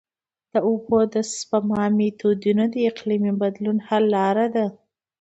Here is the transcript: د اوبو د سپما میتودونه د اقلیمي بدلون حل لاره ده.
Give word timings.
د 0.51 0.53
اوبو 0.69 0.99
د 1.13 1.15
سپما 1.33 1.83
میتودونه 1.97 2.63
د 2.73 2.75
اقلیمي 2.91 3.33
بدلون 3.41 3.77
حل 3.87 4.03
لاره 4.15 4.47
ده. 4.55 4.65